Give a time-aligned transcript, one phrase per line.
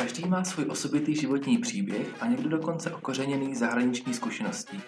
[0.00, 4.80] Každý má svůj osobitý životní příběh a někdo dokonce okořeněný zahraniční zkušeností.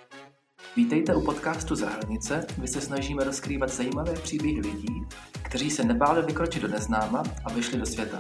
[0.77, 5.03] Vítejte u podcastu Zahranice, kde se snažíme rozkrývat zajímavé příběhy lidí,
[5.43, 8.19] kteří se nebáli vykročit do neznáma a vyšli do světa.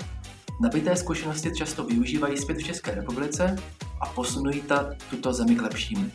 [0.60, 3.56] Nabité zkušenosti často využívají zpět v České republice
[4.00, 6.10] a posunují ta tuto zemi k lepšímu.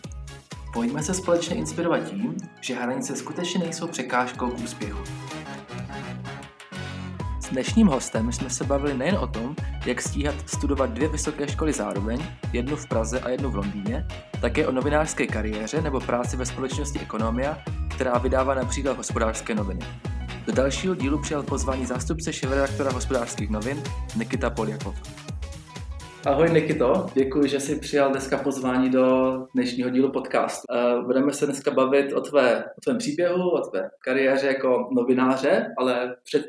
[0.74, 5.04] Pojďme se společně inspirovat tím, že hranice skutečně nejsou překážkou k úspěchu.
[7.48, 9.56] S dnešním hostem jsme se bavili nejen o tom,
[9.86, 14.08] jak stíhat studovat dvě vysoké školy zároveň, jednu v Praze a jednu v Londýně,
[14.42, 17.58] také o novinářské kariéře nebo práci ve společnosti Ekonomia,
[17.90, 19.82] která vydává například hospodářské noviny.
[20.48, 23.84] Do dalšího dílu přijal pozvání zástupce šéfredaktora hospodářských novin
[24.16, 24.96] Nikita Poljakov.
[26.28, 30.66] Ahoj Nikito, děkuji, že jsi přijal dneska pozvání do dnešního dílu podcastu.
[30.72, 35.74] Eh, budeme se dneska bavit o, tvé, o tvém příběhu, o tvé kariéře jako novináře,
[35.78, 36.46] ale před,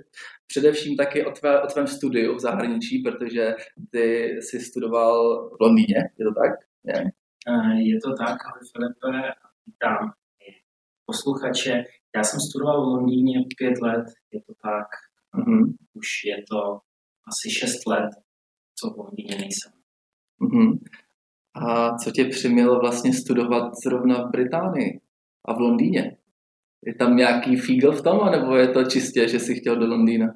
[0.47, 3.55] především taky o, tvé, o tvém studiu v zahraničí, protože
[3.91, 6.53] ty jsi studoval v Londýně, je to tak?
[6.85, 7.05] Je,
[7.93, 9.33] je to tak, ahoj Filipe,
[9.67, 10.13] vítám
[11.07, 11.85] posluchače.
[12.17, 14.87] Já jsem studoval v Londýně pět let, je to tak,
[15.37, 15.75] mm-hmm.
[15.95, 16.79] už je to
[17.29, 18.11] asi šest let,
[18.81, 19.73] co v Londýně nejsem.
[20.43, 20.79] Mm-hmm.
[21.55, 25.01] A co tě přimělo vlastně studovat zrovna v Británii
[25.49, 26.17] a v Londýně?
[26.87, 30.27] Je tam nějaký fígl v tom, nebo je to čistě, že jsi chtěl do Londýna?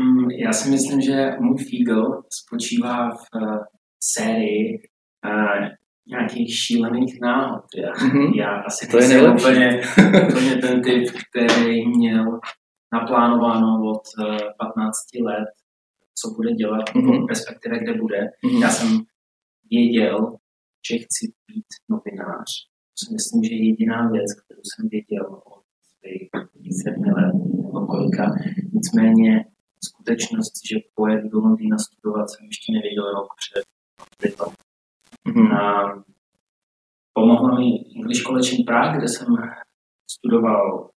[0.00, 3.58] Mm, já si myslím, že můj fígl spočívá v uh,
[4.02, 4.82] sérii
[5.26, 5.68] uh,
[6.08, 7.64] nějakých šílených náhod.
[7.76, 8.38] Já, mm-hmm.
[8.38, 9.80] já asi to je úplně,
[10.28, 12.40] úplně ten typ, který měl
[12.92, 15.48] naplánováno od uh, eh, 15 let,
[16.20, 17.26] co bude dělat, mm-hmm.
[17.28, 18.20] respektive kde bude.
[18.44, 18.62] Mm-hmm.
[18.62, 18.88] Já jsem
[19.70, 20.36] věděl,
[20.88, 22.50] že chci být novinář.
[22.94, 26.30] To si myslím, že je jediná věc, kterou jsem věděl od svých
[26.82, 28.24] sedmi let nebo kolika.
[28.72, 29.44] Nicméně
[29.84, 33.64] skutečnost, že pojedu do Londýna studovat, jsem ještě nevěděl rok před
[34.20, 34.50] Britou.
[35.28, 35.56] Mm-hmm.
[35.60, 35.62] A
[37.12, 39.26] pomohlo mi English College in Prague, kde jsem
[40.10, 40.90] studoval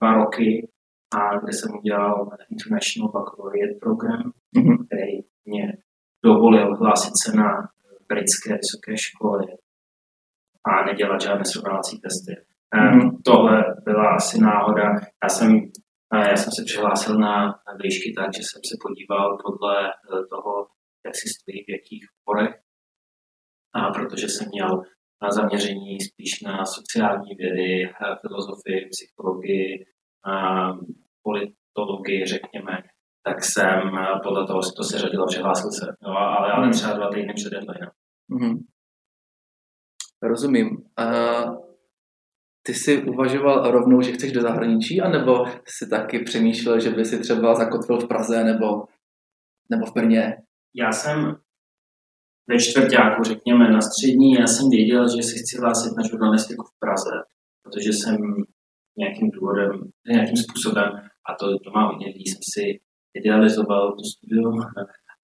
[0.00, 0.68] dva roky
[1.16, 4.22] a kde jsem udělal International Baccalaureate Program,
[4.56, 4.76] mm-hmm.
[4.86, 5.66] který mě
[6.24, 7.50] dovolil hlásit se na
[8.08, 9.46] britské vysoké školy
[10.70, 12.32] a nedělat žádné srovnávací testy.
[12.74, 13.10] Mm-hmm.
[13.24, 14.86] Tohle byla asi náhoda.
[15.24, 15.50] Já jsem,
[16.30, 20.66] já jsem se přihlásil na blížky tak, že jsem se podíval podle eh, toho,
[21.06, 22.54] jak si stojí v jakých oborech,
[23.74, 24.82] a protože jsem měl
[25.22, 29.86] na zaměření spíš na sociální vědy, eh, filozofii, psychologii,
[31.26, 32.82] politologii, řekněme,
[33.26, 33.80] tak jsem
[34.22, 35.86] podle toho to se řadil a přihlásil se.
[36.06, 37.90] Jo, ale, ale třeba dva týdny před deadline.
[38.32, 38.56] Mm-hmm.
[40.22, 40.68] Rozumím.
[41.00, 41.66] Uh,
[42.66, 47.20] ty jsi uvažoval rovnou, že chceš do zahraničí, anebo jsi taky přemýšlel, že by si
[47.20, 48.84] třeba zakotvil v Praze nebo,
[49.70, 50.36] nebo v Brně?
[50.74, 51.36] Já jsem
[52.50, 56.78] ve čtvrtáku, řekněme, na střední, já jsem věděl, že si chci hlásit na žurnalistiku v
[56.78, 57.14] Praze,
[57.62, 58.16] protože jsem
[58.98, 59.70] nějakým důvodem,
[60.08, 60.88] nějakým způsobem,
[61.28, 62.80] a to, to má hodně lidí, jsem si
[63.18, 64.54] idealizoval to studium,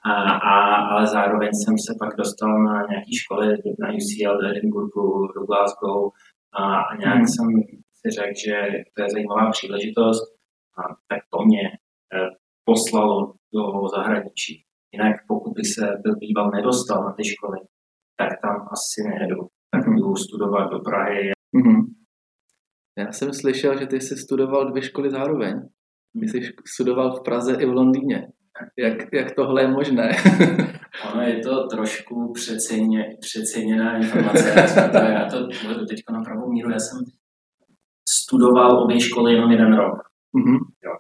[0.05, 0.13] a,
[0.55, 0.55] a,
[0.93, 3.47] ale zároveň jsem se pak dostal na nějaké školy
[3.79, 6.11] na UCL do Edinburghu, do Glasgow
[6.55, 7.27] a, a nějak hmm.
[7.27, 7.49] jsem
[7.99, 8.57] si řekl, že
[8.95, 10.23] to je zajímavá příležitost
[10.79, 11.65] a tak to mě
[12.15, 12.31] eh,
[12.65, 14.65] poslalo do zahraničí.
[14.93, 17.59] Jinak pokud bych se byl býval nedostal na ty školy,
[18.17, 19.41] tak tam asi nejedu.
[19.71, 21.31] Tak jdu studovat do Prahy.
[21.57, 21.83] Mm-hmm.
[22.99, 25.55] Já jsem slyšel, že ty jsi studoval dvě školy zároveň.
[26.21, 28.29] Ty jsi studoval v Praze i v Londýně.
[28.79, 30.11] Jak, jak tohle je možné?
[31.13, 34.55] ono je to trošku přeceně, přeceněná informace.
[34.95, 36.71] Já to uvedu teď na pravou míru.
[36.71, 36.99] Já jsem
[38.09, 39.99] studoval obě školy jenom jeden rok.
[40.37, 40.59] Mm-hmm.
[40.85, 40.93] Jo.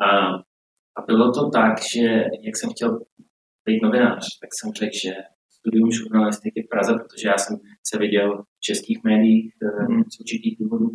[0.00, 0.28] A,
[0.96, 2.06] a bylo to tak, že
[2.46, 2.98] jak jsem chtěl
[3.64, 5.14] být novinář, tak jsem řekl, že
[5.48, 7.56] studium žurnalistiky v Praze, protože já jsem
[7.88, 9.54] se viděl v českých médiích
[9.88, 10.02] mm.
[10.12, 10.90] z určitých důvodů.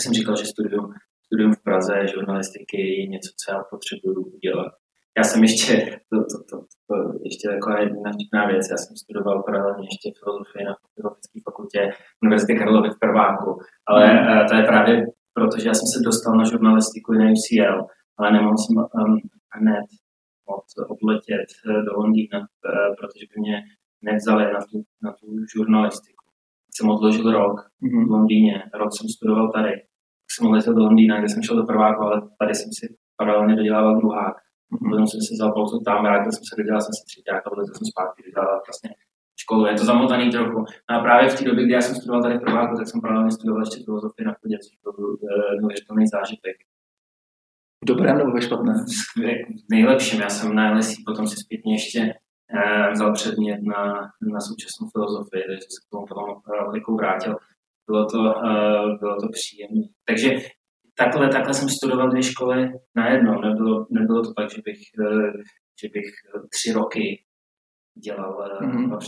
[0.00, 0.86] Jsem říkal, že studium,
[1.32, 4.72] studium v Praze žurnalistiky něco, co já potřebuju udělat.
[5.18, 5.72] Já jsem ještě,
[6.10, 6.56] to, to, to,
[6.88, 6.94] to
[7.24, 11.80] ještě taková jedna vtipná věc, já jsem studoval paralelně ještě filozofii na Filozofické fakultě
[12.22, 13.50] Univerzity Karlovy v prváku,
[13.90, 14.46] ale mm.
[14.48, 14.94] to je právě
[15.36, 17.78] proto, že já jsem se dostal na žurnalistiku na UCL,
[18.18, 19.14] ale nemohl jsem um,
[19.56, 19.86] hned
[20.54, 23.56] od, odletět eh, do Londýna, eh, protože by mě
[24.08, 26.24] nevzali na tu, na tu žurnalistiku.
[26.74, 28.06] Jsem odložil rok mm-hmm.
[28.06, 29.72] v Londýně, rok jsem studoval tady,
[30.32, 32.84] jsem odletěl do Londýna, kde jsem šel do prváku, ale tady jsem si
[33.16, 34.36] paralelně dodělával druhák.
[34.36, 34.90] Mm-hmm.
[34.90, 37.74] Potom jsem si vzal pauzu tam, vrátil jsem se, dodělal jsem si třetí a odletěl
[37.74, 38.90] jsem zpátky, dodělal vlastně
[39.42, 39.66] školu.
[39.66, 40.58] Je to zamotaný trochu.
[40.90, 43.00] No a právě v té době, kdy já jsem studoval tady v prváku, tak jsem
[43.00, 46.56] paralelně studoval ještě filozofii na chodě, což byl eh, neuvěřitelný zážitek.
[47.84, 48.78] V dobrém nebo ve špatném?
[49.16, 50.20] V nejlepším.
[50.20, 52.00] Já jsem na LSI potom si zpětně ještě
[52.56, 53.82] eh, vzal předmět na,
[54.34, 56.26] na současnou filozofii, takže se k tomu potom
[56.66, 57.36] velikou vrátil.
[57.92, 58.18] Bylo to,
[59.00, 59.82] bylo to příjemné.
[60.08, 60.28] Takže
[60.98, 63.40] takhle, takhle jsem studoval dvě školy najednou.
[63.40, 64.78] Nebylo, nebylo to tak, že bych,
[65.80, 66.04] že bych
[66.54, 67.24] tři roky
[68.04, 68.98] dělal mm-hmm.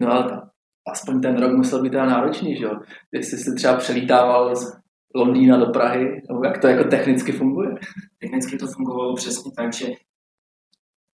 [0.00, 0.42] No ale
[0.92, 2.72] aspoň ten rok musel být teda náročný, že jo?
[3.12, 4.76] Jestli jsi třeba přelítával z
[5.14, 7.74] Londýna do Prahy, nebo jak to jako technicky funguje?
[8.18, 9.86] Technicky to fungovalo přesně tak, že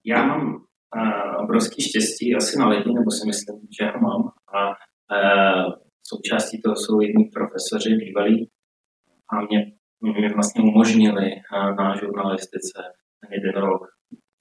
[0.04, 0.54] já mám
[0.96, 4.22] uh, obrovský štěstí asi na lidi, nebo si myslím, že ho mám.
[4.54, 8.50] A uh, součástí toho jsou jedni profesoři bývalí
[9.32, 9.58] a mě,
[10.18, 12.80] mě vlastně umožnili uh, na žurnalistice
[13.30, 13.82] jeden rok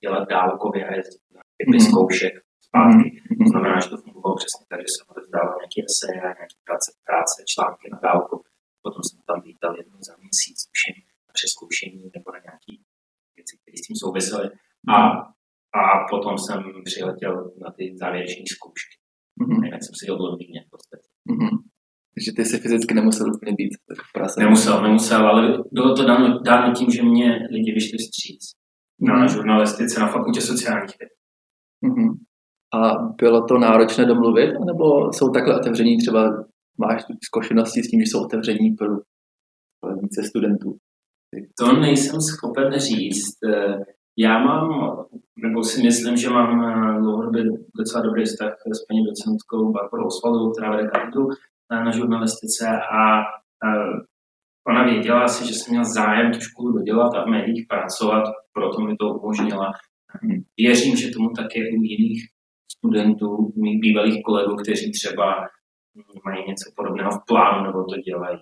[0.04, 1.80] dělat dálkově a jezdit na mm.
[1.80, 2.34] zkoušek
[2.68, 3.08] zpátky.
[3.42, 7.38] To znamená, že to fungovalo přesně tak, že jsem odezdával nějaké eseje, nějaké práce, práce,
[7.54, 8.36] články na dálku
[8.86, 10.98] potom jsem tam lítal jednou za měsíc všem
[11.28, 12.74] na přeskoušení nebo na nějaké
[13.38, 14.48] věci, které s tím souvisely.
[14.96, 14.98] A,
[15.80, 15.82] a
[16.12, 16.60] potom jsem
[16.90, 17.34] přiletěl
[17.64, 18.96] na ty závěrečné zkoušky.
[19.40, 19.64] Mm-hmm.
[19.66, 21.08] Jinak jsem si jel v Londýně v podstatě.
[21.30, 21.58] Mm-hmm.
[22.16, 23.74] Takže ty si fyzicky nemusel úplně být
[24.10, 24.42] v Praze.
[24.44, 28.42] Nemusel, nemusel, ale bylo to dáno, dáno tím, že mě lidi vyšli vstříc
[29.02, 29.20] mm-hmm.
[29.20, 31.12] na žurnalistice, na fakultě sociálních věd.
[31.86, 32.12] Mm-hmm.
[32.74, 36.46] A bylo to náročné domluvit, nebo jsou takhle otevření třeba
[36.78, 38.88] máš zkušenosti s tím, že jsou otevření pro,
[40.02, 40.78] více studentů?
[41.60, 43.38] To nejsem schopen říct.
[44.18, 44.70] Já mám,
[45.44, 47.44] nebo si myslím, že mám eh, dlouhodobě
[47.80, 51.24] docela dobrý vztah s paní docentkou Barbarou Osvaldou, která vede katedru
[51.72, 52.66] na žurnalistice
[53.00, 53.02] a
[53.68, 53.96] eh,
[54.68, 58.24] ona věděla asi, že jsem měl zájem tu školu dodělat a v médiích pracovat,
[58.54, 59.72] proto mi to umožnila.
[60.58, 62.22] Věřím, že tomu také u jiných
[62.78, 65.48] studentů, mých bývalých kolegů, kteří třeba
[66.26, 68.38] mají něco podobného v plánu nebo to dělají.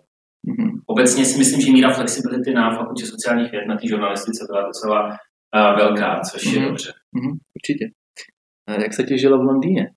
[0.47, 0.71] Mm-hmm.
[0.85, 5.09] Obecně si myslím, že míra flexibility na fakultě sociálních věd na té žurnalistice byla docela
[5.09, 6.61] uh, velká, což mm-hmm.
[6.61, 6.91] je dobře.
[6.91, 7.33] Mm-hmm.
[7.57, 7.85] Určitě.
[8.67, 9.89] Jak se ti žilo v Londýně?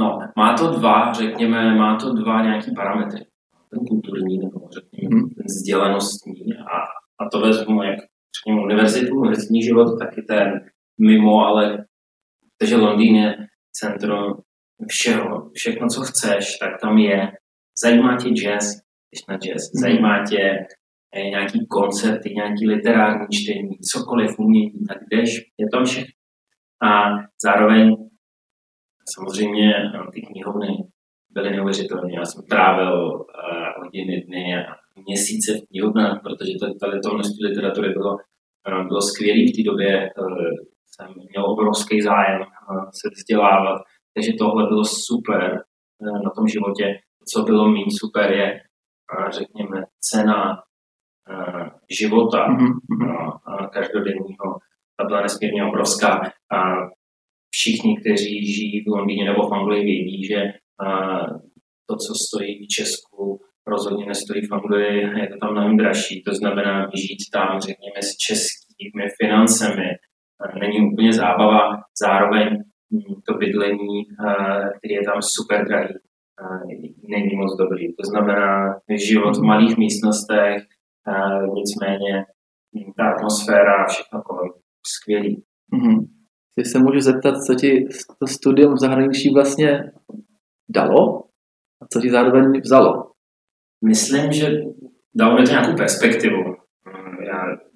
[0.00, 3.26] No, má to dva, řekněme, má to dva nějaký parametry.
[3.70, 5.34] Ten kulturní nebo řekněme mm-hmm.
[5.34, 6.76] ten vzdělanostní a,
[7.20, 7.98] a to vezmu jak
[8.38, 10.60] řekněme univerzitu, univerzitní život, taky ten
[11.00, 11.84] mimo, ale
[12.62, 13.36] takže Londýn je
[13.72, 14.42] centrum
[14.88, 17.32] všeho, všechno, co chceš, tak tam je.
[17.84, 18.66] Zajímá tě jazz,
[19.12, 19.72] jdeš na jazz.
[19.74, 19.80] Mhm.
[19.80, 20.66] Zajímá tě
[21.16, 26.12] eh, nějaký koncerty, nějaký literární čtení, cokoliv umění, tak jdeš, je tam všechno.
[26.82, 26.90] A
[27.44, 27.96] zároveň
[29.14, 30.68] samozřejmě no, ty knihovny
[31.30, 32.12] byly neuvěřitelné.
[32.14, 34.76] Já jsem trávil uh, hodiny, dny a
[35.06, 39.62] měsíce v knihovnách, protože to, tady to množství literatury bylo, uh, bylo skvělé v té
[39.70, 40.10] době.
[40.18, 40.26] Uh,
[40.92, 43.82] jsem měl obrovský zájem uh, se vzdělávat
[44.14, 45.60] takže tohle bylo super
[46.02, 47.00] eh, na tom životě.
[47.32, 48.60] Co bylo méně super je,
[49.30, 50.62] řekněme, cena
[51.30, 51.70] eh,
[52.00, 53.68] života mm-hmm.
[53.72, 54.58] každodenního.
[55.02, 56.20] Ta byla nesmírně obrovská.
[57.50, 60.42] Všichni, kteří žijí v Londýně nebo v Anglii, vědí, že
[61.88, 66.22] to, co stojí v Česku, rozhodně nestojí v Anglii, je to tam mnohem dražší.
[66.22, 69.88] To znamená, žít tam, řekněme, s českými financemi
[70.60, 71.62] není úplně zábava.
[72.02, 72.48] Zároveň
[73.26, 74.02] to bydlení,
[74.78, 75.94] který je tam super drahý,
[77.08, 77.94] není moc dobrý.
[77.94, 78.74] To znamená
[79.08, 80.62] život v malých místnostech,
[81.54, 82.24] nicméně
[82.96, 84.50] ta atmosféra, všechno kolem
[84.86, 85.44] skvělý.
[85.74, 86.06] Mm-hmm.
[86.54, 87.88] Když se můžu zeptat, co ti
[88.18, 89.92] to studium v zahraničí vlastně
[90.68, 91.24] dalo
[91.82, 93.10] a co ti zároveň vzalo?
[93.84, 94.48] Myslím, že
[95.14, 96.62] dalo mi to nějakou perspektivu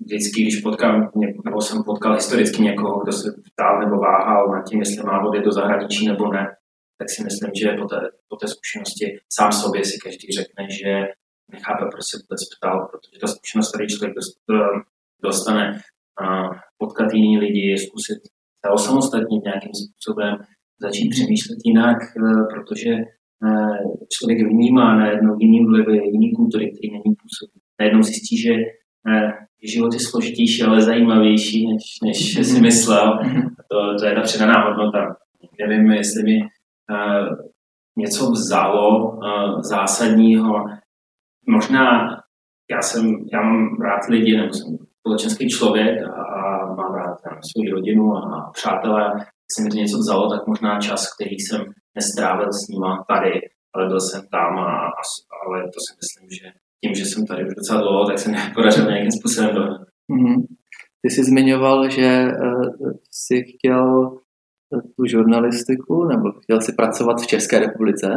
[0.07, 1.11] vždycky, když potkám,
[1.45, 5.45] nebo jsem potkal historicky někoho, kdo se ptal nebo váhal nad tím, jestli má odjet
[5.45, 6.57] do zahraničí nebo ne,
[6.99, 10.91] tak si myslím, že po té, po té zkušenosti sám sobě si každý řekne, že
[11.53, 14.15] nechápe, proč se vůbec ptal, protože ta zkušenost, který člověk
[15.23, 15.81] dostane,
[16.79, 18.19] potkat jiný lidi, zkusit
[18.67, 20.37] se osamostatnit nějakým způsobem,
[20.81, 22.21] začít přemýšlet jinak, e,
[22.53, 23.05] protože e,
[24.13, 27.61] člověk vnímá najednou jiný vlivy, jiný kultury, který není působí.
[27.81, 28.53] Najednou zjistí, že
[29.63, 32.63] život je složitější, ale zajímavější, než, než si mhm.
[32.63, 33.19] myslel.
[33.23, 33.43] Mhm.
[33.71, 35.17] To, to je ta přidaná hodnota.
[35.69, 36.41] Nevím, jestli mi
[37.99, 39.19] něco vzalo
[39.61, 40.65] zásadního.
[41.49, 42.17] Možná
[42.71, 44.77] já jsem, já mám rád lidi, nebo jsem
[45.07, 47.17] společenský člověk a, a mám rád
[47.51, 49.05] svou rodinu a přátelé.
[49.47, 51.61] Jestli mi to něco vzalo, tak možná čas, který jsem
[51.95, 53.33] nestrávil s nima tady,
[53.75, 54.71] ale byl jsem tam, a,
[55.01, 55.03] a,
[55.43, 56.47] ale to si myslím, že
[56.81, 59.63] tím, že jsem tady už docela dlouho, tak se mi podařilo nějakým způsobem do...
[60.13, 60.37] Mm-hmm.
[61.03, 64.11] Ty jsi zmiňoval, že uh, jsi chtěl
[64.75, 68.09] eh, tu žurnalistiku, nebo chtěl si pracovat v České republice,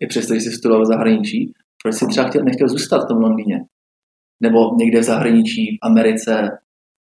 [0.00, 1.52] i přesto, že jsi studoval v zahraničí.
[1.82, 3.60] Proč jsi třeba chtěl, nechtěl zůstat v tom Londýně?
[4.40, 6.58] Nebo někde v zahraničí, v Americe,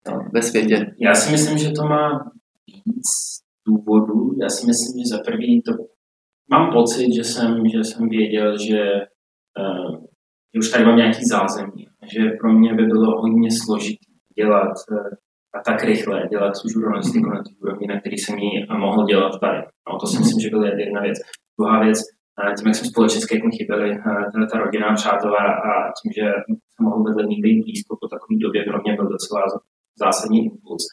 [0.08, 0.96] no, ve světě?
[1.00, 2.32] Já si myslím, že to má
[2.68, 3.10] víc
[3.68, 4.36] důvodů.
[4.42, 5.72] Já si myslím, že za prvý to
[6.52, 8.82] mám pocit, že jsem, že jsem věděl, že,
[9.60, 9.96] uh,
[10.54, 14.06] že už tady mám nějaký zázemí, že pro mě by bylo hodně složité
[14.36, 14.98] dělat uh,
[15.56, 19.40] a tak rychle dělat tu žurnalistiku na té úrovni, na který jsem ji mohl dělat
[19.40, 19.58] tady.
[19.88, 21.18] No, to si myslím, že byla jedna věc.
[21.60, 22.00] Druhá věc,
[22.58, 23.90] tím, jak jsme společensky jak mi chyběli,
[24.52, 26.26] ta rodina, přátelé a tím, že
[26.72, 29.42] jsem mohl vedle ní být blízko po takové době, pro mě byl docela
[30.04, 30.84] zásadní impuls.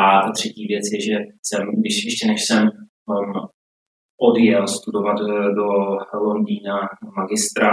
[0.00, 2.62] A ta třetí věc je, že jsem, když ještě než jsem
[3.06, 3.32] um,
[4.20, 5.68] odjel studovat eh, do
[6.14, 7.70] Londýna magistra,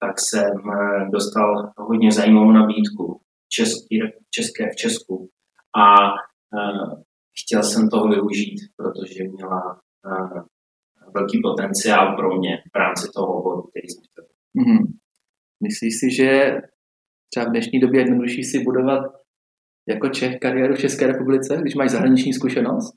[0.00, 5.30] tak jsem eh, dostal hodně zajímavou nabídku český, české v Česku.
[5.76, 7.02] A uh,
[7.40, 10.42] chtěl jsem toho využít, protože měla uh,
[11.14, 14.24] velký potenciál pro mě v rámci toho oboru, který jsem chtěl.
[14.58, 14.84] Mm-hmm.
[15.62, 16.56] Myslíš si, že
[17.32, 19.02] třeba v dnešní době jednodušší si budovat
[19.88, 22.94] jako Čech kariéru v České republice, když máš zahraniční zkušenost?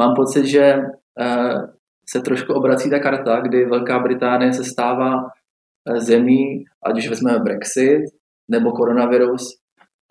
[0.00, 1.62] Mám pocit, že uh,
[2.08, 7.38] se trošku obrací ta karta, kdy Velká Británie se stává uh, zemí, ať už vezmeme
[7.38, 8.02] Brexit
[8.50, 9.42] nebo koronavirus,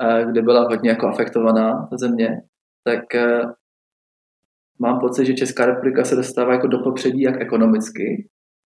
[0.03, 2.41] uh, kde byla hodně jako afektovaná ta země,
[2.83, 3.03] tak
[4.79, 8.29] mám pocit, že Česká republika se dostává jako do popředí jak ekonomicky,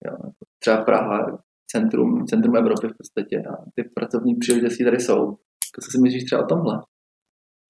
[0.07, 1.39] jo, třeba Praha,
[1.71, 5.37] centrum, centrum Evropy v podstatě a ty pracovní příležitosti tady jsou.
[5.81, 6.81] Co si myslíš třeba o tomhle?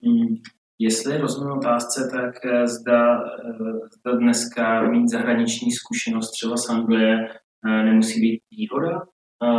[0.04, 0.36] Hmm.
[0.78, 7.28] Jestli rozumím otázce, tak eh, zda, eh, zda dneska mít zahraniční zkušenost třeba z Anglie
[7.66, 9.02] eh, nemusí být výhoda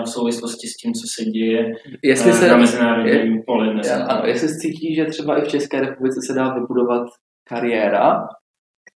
[0.05, 3.91] v souvislosti s tím, co se děje jestli se, na mezinárodním poli dnes.
[3.91, 7.07] Ano, jestli cítí, že třeba i v České republice se dá vybudovat
[7.49, 8.27] kariéra,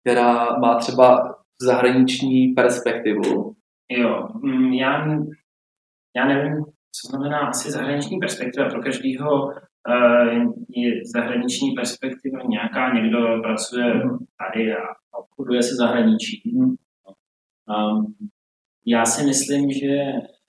[0.01, 3.55] která má třeba zahraniční perspektivu?
[3.91, 5.07] Jo, mm, já,
[6.17, 8.69] já nevím, co znamená asi zahraniční perspektiva.
[8.69, 14.19] Pro každého uh, je zahraniční perspektiva nějaká, někdo pracuje mhm.
[14.39, 14.81] tady a
[15.19, 16.43] obchoduje se zahraničí.
[16.55, 18.15] Um,
[18.87, 19.97] já si myslím, že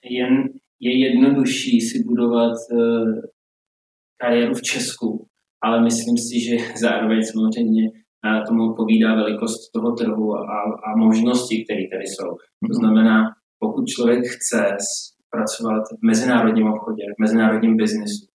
[0.03, 0.43] jen
[0.79, 3.21] je jednodušší si budovat uh,
[4.17, 5.27] kariéru v Česku,
[5.61, 7.91] ale myslím si, že zároveň samozřejmě
[8.47, 12.29] tomu povídá velikost toho trhu a, a možnosti, které tady jsou.
[12.29, 12.73] To mhm.
[12.73, 13.25] znamená,
[13.59, 14.77] pokud člověk chce
[15.29, 18.25] pracovat v mezinárodním obchodě, v mezinárodním biznesu,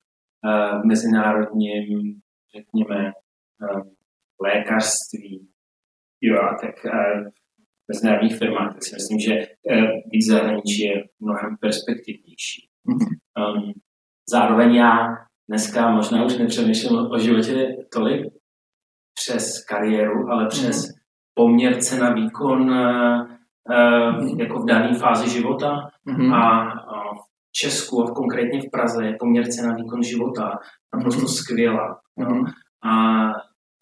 [0.83, 2.15] v mezinárodním,
[2.57, 3.13] řekněme,
[4.43, 5.49] lékařství,
[6.21, 6.75] jo, tak
[7.85, 9.47] v mezinárodních firmách, tak si myslím, že
[10.07, 12.69] být zahraničí je mnohem perspektivnější.
[12.87, 13.73] Um,
[14.31, 15.07] zároveň já
[15.49, 18.27] dneska možná už nepřemýšlím o životě tolik,
[19.15, 20.95] přes kariéru, ale přes mm.
[21.35, 22.71] poměr cena výkon
[24.21, 24.41] mm.
[24.41, 26.33] jako v dané fázi života mm.
[26.33, 26.75] a
[27.15, 30.59] v Česku a konkrétně v Praze je poměr cena výkon života
[30.95, 31.29] naprosto mm.
[31.29, 32.01] skvělá.
[32.19, 32.45] No.
[32.85, 32.93] A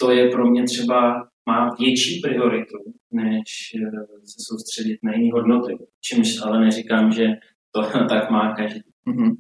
[0.01, 2.79] to je pro mě třeba má větší prioritu,
[3.12, 3.45] než
[3.77, 5.73] eh, se soustředit na jiné hodnoty.
[6.01, 7.27] Čímž ale neříkám, že
[7.75, 8.81] to tak má každý.
[9.09, 9.33] Mm-hmm.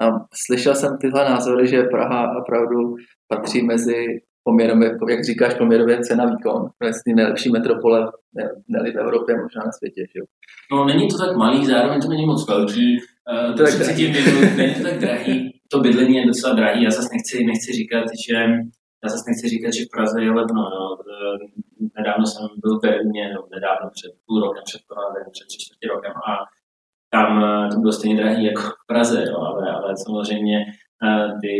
[0.00, 0.04] A
[0.46, 2.96] slyšel jsem tyhle názory, že Praha opravdu
[3.28, 6.60] patří mezi poměrově, jak říkáš, poměrově cena výkon.
[6.82, 7.98] Vlastně nejlepší metropole
[8.34, 8.44] ne,
[8.92, 10.02] v Evropě, možná na světě.
[10.12, 10.20] Že?
[10.72, 12.86] No není to tak malý, zároveň to není moc velký.
[13.32, 15.60] Uh, to 30 minut, není to tak drahý.
[15.70, 16.84] To bydlení je docela drahý.
[16.84, 18.34] Já zase nechci, nechci říkat, že
[19.04, 20.62] já zase nechci říkat, že v Praze je levno.
[20.74, 20.86] Jo.
[21.12, 21.38] Eh,
[21.98, 24.80] nedávno jsem byl v Berlíně, no, nedávno před půl rokem, před,
[25.32, 26.32] před tři čtvrtě rokem a
[27.14, 30.58] tam eh, to bylo stejně drahý jako v Praze, jo, ale, ale samozřejmě
[31.42, 31.52] ty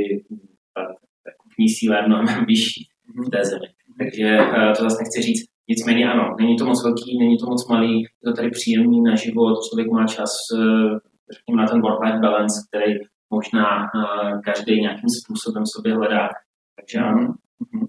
[1.56, 2.88] kupní síla je mnohem vyšší
[3.26, 3.68] v té zemi.
[3.98, 5.46] Takže eh, to zase nechci říct.
[5.68, 9.14] Nicméně ano, není to moc velký, není to moc malý, je to tady příjemný na
[9.14, 10.98] život, člověk má čas, eh,
[11.34, 12.94] řekněme, na ten work-life balance, který
[13.30, 16.28] možná eh, každý nějakým způsobem sobě hledá.
[16.76, 17.34] Takže ano.
[17.72, 17.86] Mhm.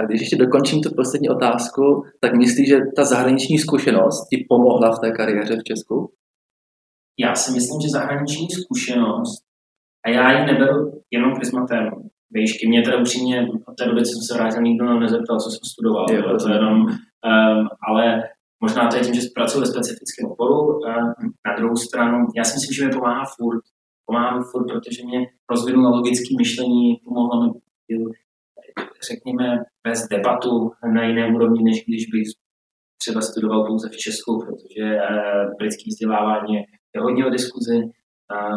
[0.00, 4.96] A když ještě dokončím tu poslední otázku, tak myslíš, že ta zahraniční zkušenost ti pomohla
[4.96, 6.12] v té kariéře v Česku?
[7.18, 9.44] Já si myslím, že zahraniční zkušenost,
[10.04, 11.90] a já ji neberu jenom prismatem
[12.34, 12.68] výšky.
[12.68, 16.06] Mě teda upřímně od té doby, co jsem se vrátil, nikdo nezeptal, co jsem studoval.
[16.12, 18.22] Je, to jenom, um, ale
[18.60, 20.58] možná to je tím, že pracuji ve specifickém oboru.
[20.72, 23.64] Um, na druhou stranu, já si myslím, že mi pomáhá furt.
[24.06, 27.50] Pomáhá mi furt, protože mě rozvinulo logické myšlení, pomohlo mi,
[29.10, 29.46] řekněme,
[29.86, 32.28] bez debatu na jiné úrovni, než když bych
[33.02, 36.56] třeba studoval pouze v Česku, protože uh, britský vzdělávání
[36.94, 37.76] je hodně o diskuzi,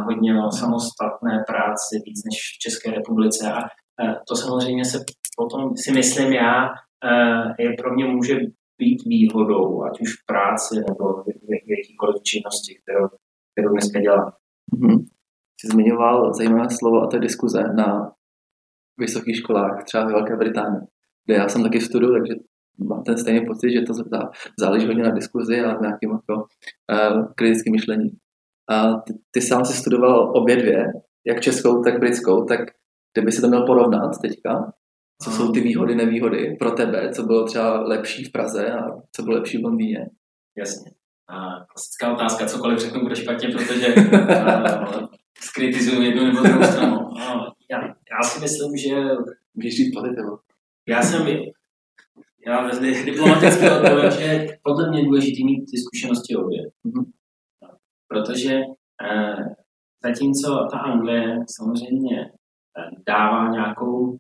[0.06, 3.52] hodně o samostatné práci, víc než v České republice.
[3.52, 3.60] A
[4.28, 4.98] to samozřejmě se
[5.38, 6.70] potom si myslím já,
[7.60, 8.36] je pro mě může
[8.78, 11.28] být výhodou, ať už v práci nebo v
[11.78, 13.08] jakýkoliv činnosti, kterou,
[13.54, 14.32] kterou dneska dělám.
[14.74, 15.06] Mm-hmm.
[15.62, 18.12] Jsi zmiňoval zajímavé slovo a to je diskuze na
[19.00, 20.82] vysokých školách, třeba ve Velké Británii,
[21.26, 22.34] kde já jsem taky studuju, takže
[22.90, 23.94] mám ten stejný pocit, že to
[24.60, 28.10] záleží hodně na diskuzi a na nějakým jako, uh, kritickém myšlení.
[28.70, 30.86] A ty, ty sám si studoval obě dvě,
[31.28, 32.60] jak českou, tak britskou, tak
[33.14, 34.74] kdyby si to měl porovnat teďka,
[35.24, 39.24] co jsou ty výhody, nevýhody pro tebe, co bylo třeba lepší v Praze a co
[39.24, 40.10] bylo lepší v Londýně?
[40.58, 40.92] Jasně.
[41.30, 45.08] A klasická otázka, cokoliv řeknu bude špatně, protože uh,
[45.40, 46.98] skritizuju jednu nebo druhou stranu.
[47.00, 48.96] Uh, já, já si myslím, že...
[49.56, 50.40] Můžeš říct pozitivu.
[50.90, 51.28] Já jsem
[52.48, 52.72] já
[53.06, 56.62] diplomaticky odpovím, že podle mě je důležité mít ty zkušenosti obě.
[56.86, 57.06] Mm-hmm.
[58.08, 58.62] Protože
[59.02, 59.56] eh,
[60.04, 64.18] zatímco ta Anglie samozřejmě eh, dává nějakou,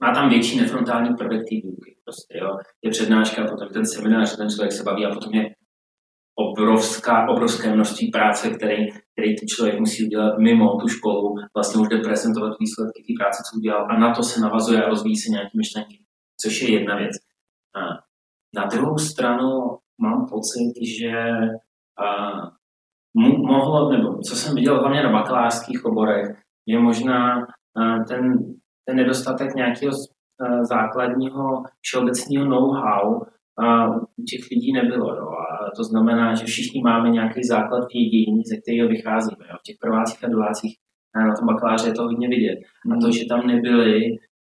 [0.00, 1.96] má tam větší nefrontální prvek té výuky.
[2.04, 2.58] Prostě, jo.
[2.84, 5.50] Je přednáška, potom ten seminář, ten člověk se baví a potom je
[6.38, 11.88] obrovská, obrovské množství práce, který, který ten člověk musí udělat mimo tu školu, vlastně už
[11.88, 15.30] jde prezentovat výsledky té práce, co udělal a na to se navazuje a rozvíjí se
[15.30, 15.98] nějaké myšlenky,
[16.40, 17.12] což je jedna věc.
[18.54, 21.12] Na druhou stranu mám pocit, že
[23.38, 27.46] mohlo, nebo co jsem viděl hlavně na bakalářských oborech, je možná
[27.76, 28.38] a, ten,
[28.88, 33.20] ten nedostatek nějakého a, základního všeobecného know-how
[34.18, 35.16] u těch lidí nebylo.
[35.16, 35.28] Jo.
[35.28, 39.44] A to znamená, že všichni máme nějaký základ vědění, ze kterého vycházíme.
[39.50, 39.56] Jo.
[39.60, 40.74] V těch prvácích a druhácích
[41.16, 42.58] na tom bakaláře je to hodně vidět.
[42.92, 44.16] A to, že tam nebyli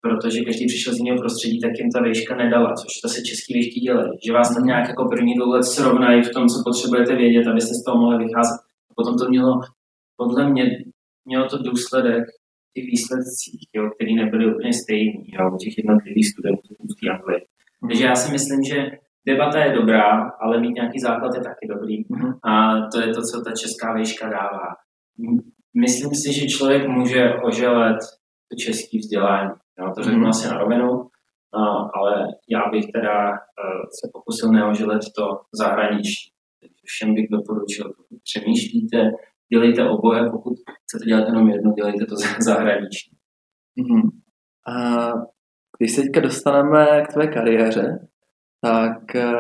[0.08, 3.54] protože každý přišel z jiného prostředí, tak jim ta výška nedala, což to se český
[3.54, 4.12] výšky dělají.
[4.26, 7.84] Že vás tam nějak jako první dvou srovnají v tom, co potřebujete vědět, abyste z
[7.84, 8.60] toho mohli vycházet.
[8.90, 9.62] A potom to mělo,
[10.18, 10.64] podle mě,
[11.26, 12.24] mělo to důsledek
[12.76, 17.42] těch výsledcích, jo, který nebyly úplně stejný, jo, u těch jednotlivých studentů v té Anglii.
[17.82, 18.78] Takže já si myslím, že
[19.28, 22.06] debata je dobrá, ale mít nějaký základ je taky dobrý.
[22.06, 22.40] Mm-hmm.
[22.44, 22.52] A
[22.92, 24.68] to je to, co ta česká výška dává.
[25.86, 27.98] Myslím si, že člověk může oželet
[28.50, 29.52] to české vzdělání.
[29.80, 30.26] Já to řeknu mm.
[30.26, 31.10] asi na rovinu,
[31.94, 33.36] ale já bych teda e,
[34.00, 36.32] se pokusil neožilet to zahraničí.
[36.86, 38.98] Všem bych doporučil, pokud přemýšlíte,
[39.54, 43.18] dělejte oboje, pokud chcete dělat jenom jedno, dělejte to zahraničí.
[43.76, 44.10] Mm.
[44.68, 45.08] A
[45.78, 48.08] když se teďka dostaneme k tvé kariéře,
[48.62, 49.32] tak e,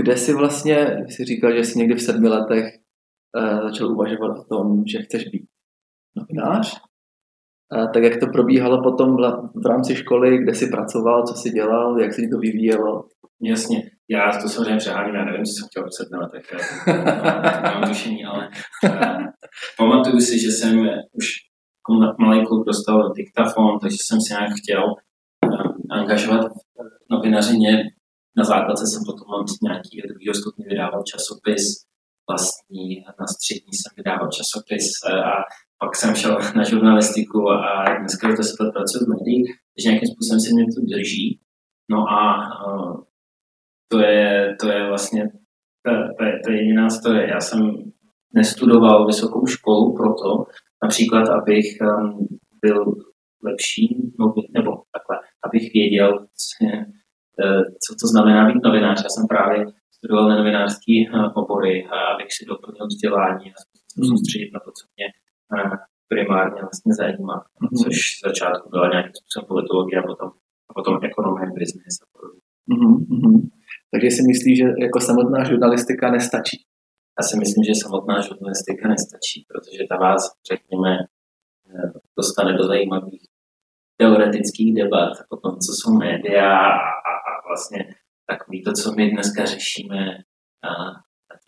[0.00, 2.64] kde jsi vlastně, jsi říkal, že jsi někdy v sedmi letech
[3.36, 5.48] uh, začal uvažovat o tom, že chceš být
[6.16, 6.80] novinář,
[7.94, 9.16] tak jak to probíhalo potom
[9.54, 13.04] v rámci školy, kde jsi pracoval, co jsi dělal, jak se to vyvíjelo?
[13.42, 16.44] Jasně, já to samozřejmě přeháním, já nevím, co jsem chtěl před na tak
[17.74, 18.48] mám tušení, ale
[18.84, 19.26] uh,
[19.78, 20.78] pamatuju si, že jsem
[21.12, 21.26] už
[21.78, 27.84] jako malý kluk dostal diktafon, takže jsem si nějak chtěl uh, angažovat v novinařině.
[28.36, 31.62] Na základce jsem potom mám nějaký druhý stupně vydával časopis,
[32.28, 35.32] vlastní, na střední jsem vydával časopis a
[35.80, 40.08] pak jsem šel na žurnalistiku a dneska je to se pracuji v médiích, takže nějakým
[40.12, 41.40] způsobem se mě to drží.
[41.90, 42.20] No a
[42.66, 43.00] uh,
[43.92, 45.30] to je, to je vlastně
[45.84, 47.30] to, to, je, to je jediná story.
[47.30, 47.60] Já jsem
[48.34, 50.44] nestudoval vysokou školu proto,
[50.82, 52.26] například, abych um,
[52.62, 52.84] byl
[53.44, 59.02] lepší, no, nebo takhle, abych věděl, uh, co to znamená být novinář.
[59.02, 59.66] Já jsem právě
[59.96, 63.58] studoval na novinářské uh, obory, abych si doplnil vzdělání a
[64.08, 65.06] soustředit na to, co mě
[66.08, 67.76] primárně vlastně zajímá, mm-hmm.
[67.82, 70.30] což v začátku byla nějakým způsobem politologie a potom,
[70.68, 72.42] a potom ekonomie, business a podobně.
[72.72, 73.38] Mm-hmm.
[73.92, 76.58] Takže si myslíš, že jako samotná žurnalistika nestačí?
[77.18, 80.92] Já si myslím, že samotná žurnalistika nestačí, protože ta vás, řekněme,
[81.70, 83.24] eh, dostane do zajímavých
[84.00, 86.72] teoretických debat o tom, co jsou média a,
[87.10, 87.94] a, a vlastně
[88.30, 90.00] takový to, co my dneska řešíme,
[90.68, 90.70] a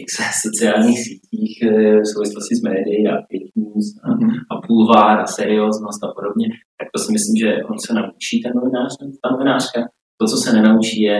[0.02, 4.36] těch sociálních sítích eh, v souvislosti s médií a fake news a, mhm.
[4.52, 6.46] a půlvár a serióznost a podobně,
[6.78, 8.90] tak to si myslím, že on se naučí ten novinář,
[9.22, 9.80] ta novinářka.
[10.20, 11.16] To, co se nenaučí, je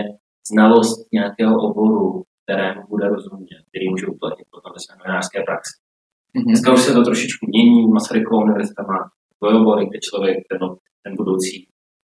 [0.51, 5.73] znalost nějakého oboru, kterému bude rozumět, který může uplatnit potom ve své novinářské praxi.
[5.79, 6.45] Mm-hmm.
[6.47, 8.99] Dneska už se to trošičku mění, Masaryková univerzita má
[9.59, 10.59] obory, kde člověk, ten,
[11.03, 11.55] ten budoucí,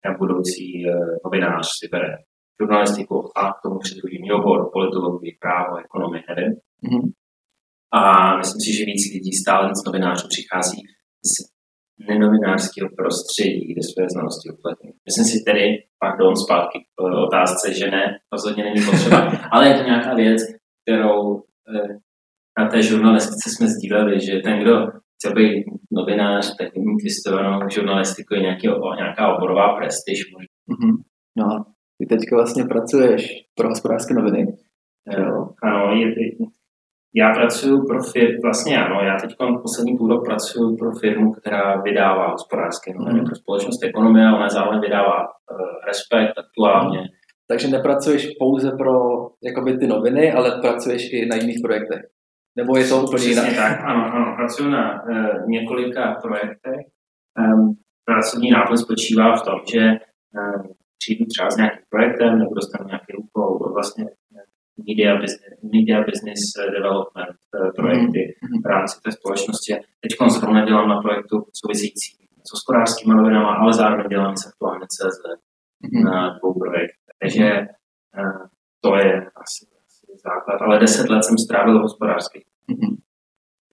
[0.03, 2.11] ten budoucí uh, novinář si bere
[2.61, 6.53] žurnalistiku a k tomu přidruží obor, politologii, právo, ekonomii, nevím.
[6.83, 7.11] Mm-hmm.
[7.91, 8.01] A
[8.37, 10.81] myslím si, že víc lidí, stále víc novinářů přichází
[11.29, 11.33] z
[12.09, 14.93] nenovinářského prostředí, kde své znalosti uplatňují.
[15.05, 15.63] Myslím si tedy,
[15.99, 19.17] pardon, zpátky k eh, otázce, že ne, rozhodně není potřeba,
[19.51, 20.41] ale je to nějaká věc,
[20.81, 21.43] kterou
[21.75, 21.97] eh,
[22.59, 28.33] na té žurnalistice jsme sdíleli, že ten, kdo chce být novinář, tak mít vystudovanou žurnalistiku
[28.33, 28.67] je nějaký,
[28.97, 30.19] nějaká oborová prestiž.
[30.33, 30.93] Mm-hmm.
[31.37, 31.65] No
[31.99, 34.57] ty teďka vlastně pracuješ pro hospodářské noviny.
[35.17, 35.49] Jo.
[35.63, 36.15] Ano, je,
[37.15, 41.81] já pracuji pro firmu, vlastně ano, já teď poslední půl rok pracuji pro firmu, která
[41.81, 43.25] vydává hospodářské noviny mm.
[43.25, 45.27] pro společnost Ekonomie, ona zároveň vydává uh,
[45.87, 47.09] Respekt aktuálně,
[47.51, 48.93] Takže nepracuješ pouze pro
[49.43, 52.01] jakoby, ty noviny, ale pracuješ i na jiných projektech.
[52.55, 53.55] Nebo je to úplně jinak?
[53.55, 56.81] tak, ano, ano, pracuji na uh, několika projektech.
[57.39, 62.87] Um, pracovní náplň spočívá v tom, že um, přijdu třeba s nějakým projektem nebo dostanu
[62.87, 64.05] nějaký úkol vlastně
[64.87, 66.41] media business, media business
[66.77, 68.61] development uh, projekty mm-hmm.
[68.63, 69.73] v rámci té společnosti.
[70.03, 72.11] Teď zrovna dělám na projektu související
[72.47, 75.19] s hospodářskými novinama, ale zároveň dělám s aktuálně CZ
[75.83, 76.03] mm-hmm.
[76.09, 77.13] na dvou projektech.
[77.21, 77.47] Takže
[78.19, 78.41] uh,
[78.83, 80.57] to je asi, asi základ.
[80.61, 81.75] Ale deset let jsem strávil.
[81.79, 82.93] Mm-hmm.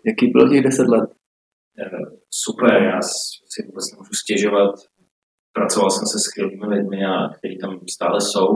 [0.07, 1.11] Jaký byl těch deset let?
[1.11, 3.01] Uh, super, já
[3.53, 4.75] si vůbec nemůžu stěžovat.
[5.59, 8.49] Pracoval jsem se skvělými lidmi, a, kteří tam stále jsou.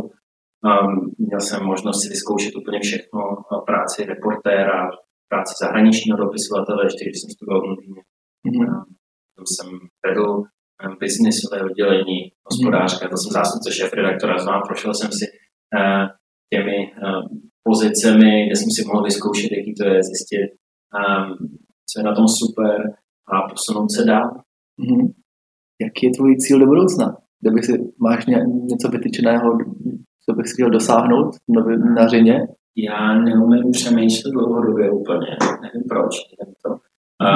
[0.69, 3.19] Um, měl jsem možnost si vyzkoušet úplně všechno,
[3.67, 4.91] práci reportéra,
[5.31, 8.03] práci zahraničního dopisovatele, ještě když jsem studoval v Londýně.
[8.47, 8.67] Mm-hmm.
[9.37, 9.69] Tam jsem
[10.07, 10.43] vedl
[11.01, 12.19] biznisové oddělení,
[12.51, 15.25] hospodářka, to jsem zástupce šéf redaktora, znám, prošel jsem si
[15.77, 16.07] uh,
[16.53, 17.23] těmi uh,
[17.69, 20.51] pozicemi, kde jsem si mohl vyzkoušet, jaký to je, zjistit,
[21.01, 21.49] um,
[21.89, 22.77] co je na tom super
[23.33, 24.31] a posunout se dál.
[24.81, 25.07] Mm-hmm.
[25.81, 27.17] Jaký je tvůj cíl do budoucna?
[27.41, 29.59] Kdyby si máš ně, něco vytyčeného,
[30.25, 32.49] co bych chtěl dosáhnout v novinařině?
[32.77, 36.91] Já neumím přemýšlet dlouhodobě úplně, nevím proč, nevím to
[37.21, 37.27] a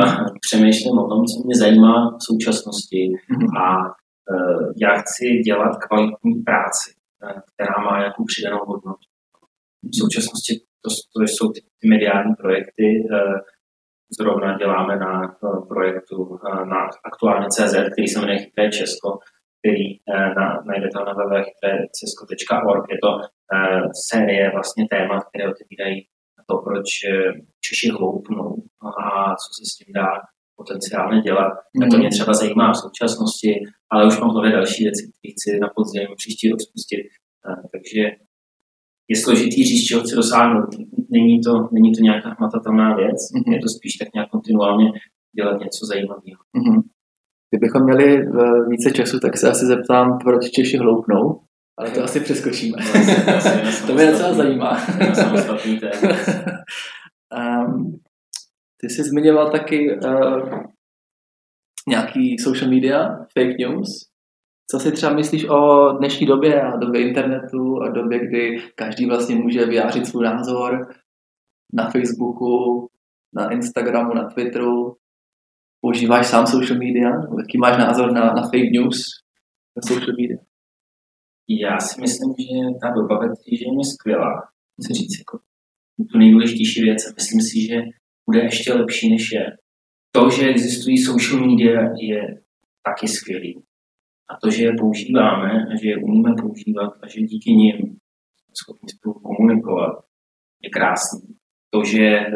[0.40, 3.56] přemýšlím o tom, co mě zajímá v současnosti mhm.
[3.56, 4.36] a e,
[4.82, 6.90] já chci dělat kvalitní práci,
[7.22, 9.06] e, která má nějakou přidanou hodnotu.
[9.82, 10.52] V současnosti
[10.84, 13.18] to, to jsou ty, ty mediální projekty, e,
[14.20, 15.36] zrovna děláme na
[15.68, 19.08] projektu na aktuálně CZ, který se jmenuje Chytré Česko,
[19.58, 19.86] který
[20.38, 22.84] na, najdete na www.chytrécesko.org.
[22.90, 23.10] Je to
[24.10, 26.06] série vlastně témat, které otevírají
[26.48, 26.88] to, proč
[27.64, 28.48] Češi hloupnou
[29.04, 30.08] a co se s tím dá
[30.56, 31.52] potenciálně dělat.
[31.80, 33.52] Tak to mě třeba zajímá v současnosti,
[33.92, 37.06] ale už mám hlavě další věci, které chci na podzim příští rok spustit.
[37.72, 38.02] Takže
[39.08, 40.68] je složitý říct, čeho chci dosáhnout.
[41.10, 43.52] Není to, není to nějaká hmatatelná věc, mm-hmm.
[43.52, 44.92] je to spíš tak nějak kontinuálně
[45.36, 46.40] dělat něco zajímavého.
[46.56, 46.82] Mm-hmm.
[47.50, 48.26] Kdybychom měli e,
[48.68, 51.40] více času, tak se asi zeptám, proč Češi hloupnou.
[51.78, 52.78] Ale to asi přeskočíme.
[52.80, 52.92] No,
[53.86, 54.78] to mě docela zajímá.
[57.66, 58.00] um,
[58.80, 60.48] ty jsi zmiňoval taky uh,
[61.88, 63.88] nějaký social media, fake news.
[64.70, 69.34] Co si třeba myslíš o dnešní době a době internetu a době, kdy každý vlastně
[69.34, 70.94] může vyjářit svůj názor
[71.72, 72.88] na Facebooku,
[73.34, 74.96] na Instagramu, na Twitteru?
[75.80, 77.10] Používáš sám social media?
[77.38, 78.98] Jaký máš názor na, na fake news
[79.76, 80.38] na social media?
[81.48, 84.48] Já si myslím, že ta doba ve je skvělá.
[84.82, 85.38] Chci říct jako
[86.12, 87.82] tu nejdůležitější věc a myslím si, že
[88.30, 89.56] bude ještě lepší, než je.
[90.12, 92.42] To, že existují social media, je
[92.82, 93.63] taky skvělý.
[94.30, 98.54] A to, že je používáme a že je umíme používat a že díky nim jsme
[98.62, 100.04] schopni spolu komunikovat,
[100.62, 101.36] je krásný.
[101.70, 102.30] To, že eh,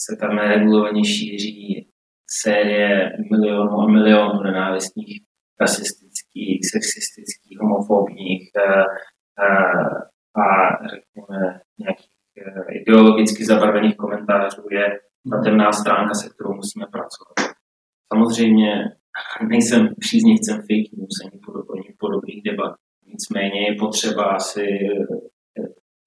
[0.00, 1.90] se tam neregulovaně šíří
[2.42, 5.20] série milionů a milionů nenávistných
[5.60, 8.84] rasistických, sexistických, homofobních eh,
[9.44, 10.08] eh,
[10.42, 10.44] a
[10.90, 12.10] řekněme nějakých
[12.70, 17.56] ideologicky zabarvených komentářů je ta temná stránka, se kterou musíme pracovat.
[18.12, 18.97] Samozřejmě
[19.48, 22.72] nejsem příznivcem fake news ani podobných, podobných debat.
[23.06, 24.66] Nicméně je potřeba asi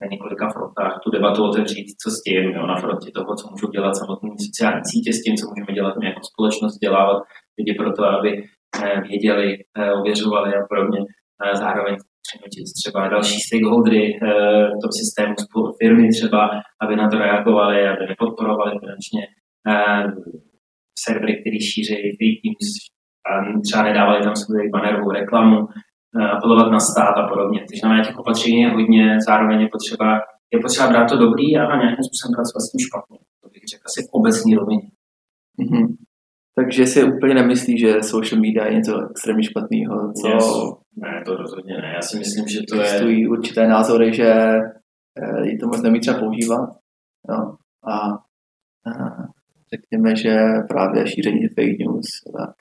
[0.01, 3.69] na několika frontách tu debatu otevřít, co s tím, jo, na frontě toho, co můžou
[3.71, 7.23] dělat samotné sociální sítě, s tím, co můžeme dělat my jako společnost, dělávat
[7.57, 8.43] lidi pro to, aby
[8.79, 10.99] Eh, věděli, eh, ověřovali a podobně.
[11.53, 11.95] Zároveň
[12.27, 15.35] přinutit třeba další stakeholdery eh, v tom systému
[15.81, 16.49] firmy třeba,
[16.81, 19.21] aby na to reagovali, aby nepodporovali finančně
[21.05, 22.69] servery, který šíří fake news
[23.65, 25.67] třeba nedávali tam svou banerovou reklamu,
[26.35, 27.59] apelovat na stát a podobně.
[27.59, 30.21] Takže na těch opatření je hodně, zároveň je potřeba,
[30.53, 33.17] je potřeba brát to dobrý a nějakým způsobem pracovat s tím špatně.
[33.43, 34.87] To bych řekl asi v obecní rovině.
[35.59, 35.87] Mm-hmm.
[36.55, 40.13] Takže si úplně nemyslí, že social media je něco extrémně špatného.
[40.21, 40.27] Co...
[40.27, 40.51] Yes.
[40.97, 41.91] Ne, to rozhodně ne.
[41.95, 43.29] Já si myslím, že to Existují je...
[43.29, 44.33] určité názory, že
[45.43, 46.69] je to moc nemí třeba používat.
[47.29, 47.57] No.
[47.83, 47.97] A,
[48.89, 48.91] a
[49.73, 50.37] řekněme, že
[50.69, 52.07] právě šíření fake news.
[52.37, 52.55] Tak.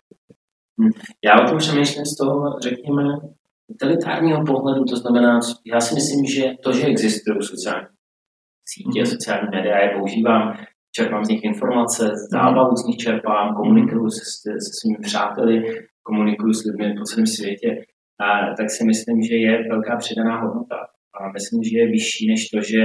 [1.24, 3.02] Já o tom přemýšlím z toho, řekněme,
[3.68, 7.86] utilitárního pohledu, to znamená, já si myslím, že to, že existují sociální
[8.72, 9.12] sítě, mm-hmm.
[9.12, 10.56] sociální média, je používám
[10.96, 15.62] čerpám z nich informace, zábavu z nich čerpám, komunikuju se, se svými přáteli,
[16.02, 17.84] komunikuju s lidmi po celém světě,
[18.20, 20.76] a, tak si myslím, že je velká přidaná hodnota.
[21.20, 22.80] A myslím, že je vyšší než to, že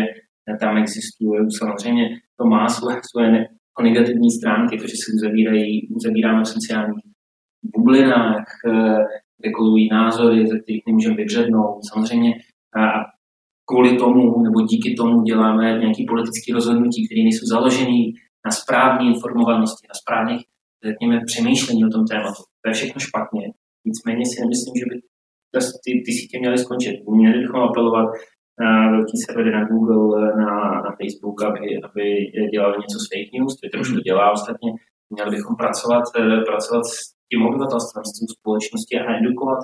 [0.60, 1.40] tam existuje.
[1.60, 3.48] Samozřejmě to má svoje, svoje
[3.82, 7.15] negativní stránky, to, že se uzavírají, uzavíráme v sociálních
[7.76, 8.46] bublinách,
[9.40, 11.80] kde kolují názory, ze kterých nemůžeme vybřednout.
[11.94, 12.34] Samozřejmě
[12.78, 12.82] a
[13.70, 18.02] kvůli tomu nebo díky tomu děláme nějaké politické rozhodnutí, které nejsou založené
[18.46, 20.42] na správné informovanosti, na správných,
[20.86, 22.42] řekněme, přemýšlení o tom tématu.
[22.62, 23.46] To je všechno špatně.
[23.86, 24.96] Nicméně si nemyslím, že by
[25.84, 26.96] ty, ty sítě měly skončit.
[27.08, 28.08] Měli bychom apelovat
[28.60, 30.52] na velký servery na Google, na,
[30.86, 32.04] na Facebook, aby, aby
[32.54, 34.70] dělali něco s fake news, Twitter už to dělá ostatně.
[35.10, 39.60] Měli bychom pracovat, eh, pracovat s tím obyvatelstvem, s tím společností a edukovat,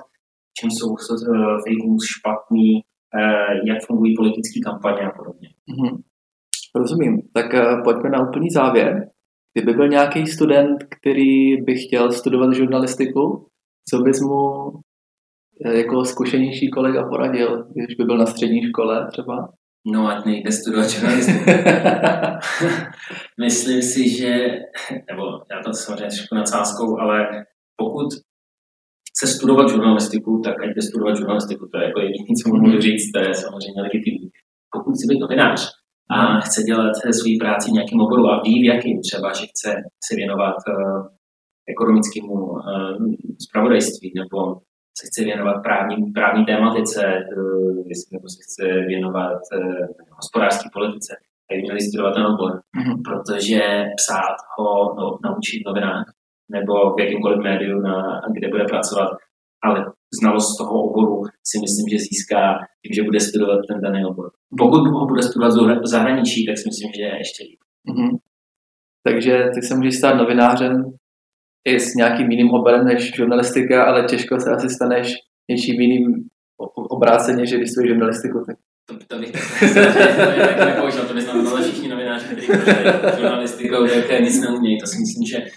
[0.58, 2.70] čím jsou eh, fake news špatný,
[3.18, 5.48] eh, jak fungují politické kampaně a podobně.
[5.70, 5.94] Mm-hmm.
[6.74, 7.22] Rozumím.
[7.34, 7.46] Tak
[7.84, 9.10] pojďme na úplný závěr.
[9.54, 13.46] Kdyby byl nějaký student, který by chtěl studovat žurnalistiku,
[13.88, 14.72] co bys mu
[15.64, 19.48] jako zkušenější kolega poradil, když by byl na střední škole třeba?
[19.86, 21.50] No, ať nejde studovat žurnalistiku.
[23.40, 24.48] Myslím si, že,
[25.10, 27.44] nebo já to samozřejmě trošku nadsázkou, ale
[27.82, 28.08] pokud
[29.10, 31.62] chce studovat žurnalistiku, tak ať jde studovat žurnalistiku.
[31.72, 34.26] To je jako jediné, co můžu říct, to je samozřejmě legitimní.
[34.74, 35.60] Pokud chce být novinář
[36.16, 39.70] a chce dělat svůj práci v nějakém oboru a ví v jakým, třeba, že chce
[40.06, 41.06] se věnovat uh,
[41.72, 42.60] ekonomickému uh,
[43.44, 44.38] spravodajství nebo
[44.98, 47.02] se chce věnovat právní, právní tématice,
[47.90, 49.86] jestli nebo se chce věnovat uh,
[50.20, 51.12] hospodářské politice,
[51.46, 52.96] tak by měli studovat ten obor, mm-hmm.
[53.06, 53.60] protože
[54.00, 56.06] psát ho no, naučit novinách
[56.50, 59.08] nebo v jakýmkoliv médiu, na, kde bude pracovat,
[59.64, 64.30] ale znalost toho oboru si myslím, že získá tím, že bude studovat ten daný obor.
[64.58, 65.52] Pokud ho bude studovat
[65.82, 67.60] v zahraničí, tak si myslím, že je ještě líp.
[67.88, 68.18] Mm-hmm.
[69.06, 70.92] Takže ty se můžeš stát novinářem
[71.68, 75.14] i s nějakým jiným oborem než žurnalistika, ale těžko se asi staneš
[75.50, 76.24] něčím jiným
[76.74, 81.88] obráceně, že když žurnalistiku, tak to, to bych tak nepoužil, to by znamenalo, že všichni
[81.88, 82.46] novináři, kteří
[83.16, 84.78] žurnalistikou, tak nic neumějí.
[84.80, 85.50] To si myslím, že eh,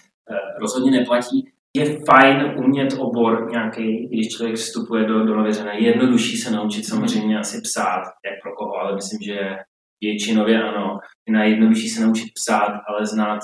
[0.59, 1.51] rozhodně neplatí.
[1.75, 5.73] Je fajn umět obor nějaký, když člověk vstupuje do, do nověřena.
[5.73, 9.57] Je jednodušší se naučit samozřejmě asi psát, jak pro koho, ale myslím, že
[10.01, 10.99] většinově ano.
[11.27, 13.39] Je nejjednodušší se naučit psát, ale znát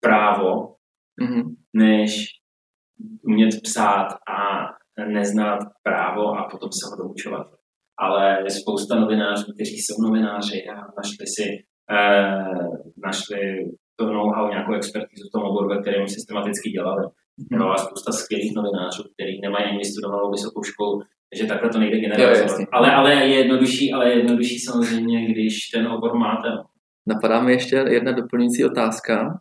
[0.00, 0.76] právo,
[1.22, 1.56] mm-hmm.
[1.74, 2.26] než
[3.22, 4.68] umět psát a
[5.08, 7.46] neznát právo a potom se ho doučovat.
[7.98, 11.48] Ale je spousta novinářů, kteří jsou novináři a našli si
[11.90, 12.68] eh,
[13.04, 13.70] našli
[14.06, 17.04] to know-how, nějakou expertizu v tom oboru, ve kterém systematicky dělali.
[17.50, 22.00] No a spousta skvělých novinářů, kteří nemají ani vystudovanou vysokou školu, takže takhle to nejde
[22.00, 22.68] generalizovat.
[22.72, 26.48] Ale, ale je jednodušší, ale je jednodušší samozřejmě, když ten obor máte.
[27.06, 29.40] Napadá mi ještě jedna doplňující otázka.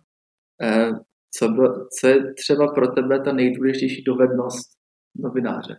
[0.62, 0.92] Eh,
[1.38, 1.70] co, bylo,
[2.00, 4.70] co je třeba pro tebe ta nejdůležitější dovednost
[5.16, 5.78] novináře?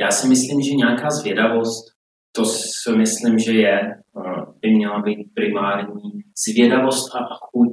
[0.00, 1.84] Já si myslím, že nějaká zvědavost,
[2.32, 6.02] to si myslím, že je, eh, by měla být primární.
[6.48, 7.72] Zvědavost a chuť.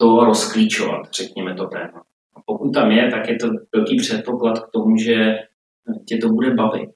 [0.00, 2.04] To rozklíčovat, řekněme to téma.
[2.36, 5.38] A pokud tam je, tak je to velký předpoklad k tomu, že
[6.08, 6.90] tě to bude bavit.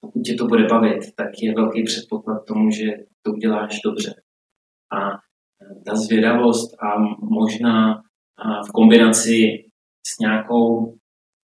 [0.00, 2.84] Pokud tě to bude bavit, tak je velký předpoklad k tomu, že
[3.22, 4.22] to uděláš dobře.
[4.92, 5.10] A
[5.86, 8.02] ta zvědavost a možná
[8.68, 9.64] v kombinaci
[10.06, 10.94] s nějakou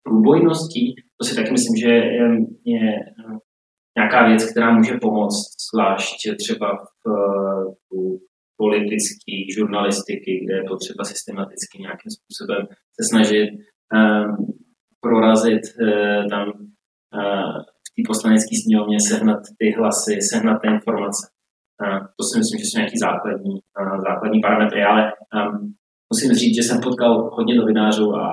[0.03, 2.29] průbojností, to si taky myslím, že je,
[2.65, 2.99] je
[3.99, 7.11] nějaká věc, která může pomoct, zvlášť třeba v,
[7.93, 8.19] v
[8.57, 12.63] politické žurnalistiky, kde je potřeba systematicky nějakým způsobem
[12.97, 14.37] se snažit um,
[15.01, 21.23] prorazit uh, tam uh, v té poslanecké sněmovně, sehnat ty hlasy, sehnat ty informace.
[21.83, 25.75] Uh, to si myslím, že jsou nějaký základní, uh, základní parametry, ale um,
[26.13, 28.25] musím říct, že jsem potkal hodně novinářů a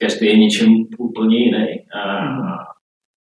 [0.00, 2.02] každý je něčem úplně jiný a,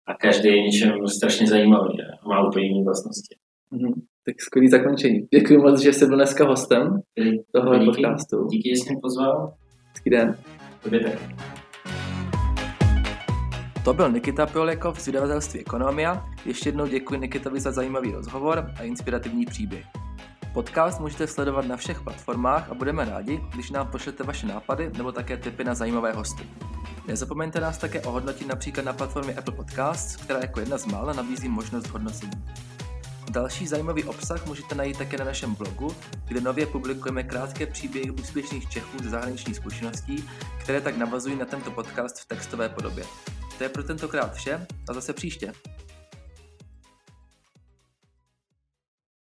[0.07, 3.35] a každý je něčem strašně zajímavý a má úplně jiné vlastnosti.
[3.71, 3.93] Mm-hmm.
[4.27, 5.27] Tak skvělý zakončení.
[5.33, 8.47] Děkuji moc, že jsi byl dneska hostem díky, podcastu.
[8.47, 9.53] Díky, že jsi mě pozval.
[9.93, 10.37] Hezký den.
[10.81, 11.19] Tak.
[13.83, 16.25] To byl Nikita Piolekov z vydavatelství Ekonomia.
[16.45, 19.85] Ještě jednou děkuji Nikitovi za zajímavý rozhovor a inspirativní příběh.
[20.53, 25.11] Podcast můžete sledovat na všech platformách a budeme rádi, když nám pošlete vaše nápady nebo
[25.11, 26.43] také tipy na zajímavé hosty.
[27.07, 31.49] Nezapomeňte nás také ohodnotit například na platformě Apple Podcasts, která jako jedna z mála nabízí
[31.49, 32.31] možnost hodnocení.
[33.31, 35.95] Další zajímavý obsah můžete najít také na našem blogu,
[36.27, 41.71] kde nově publikujeme krátké příběhy úspěšných Čechů ze zahraničních zkušeností, které tak navazují na tento
[41.71, 43.05] podcast v textové podobě.
[43.57, 45.53] To je pro tentokrát vše a zase příště.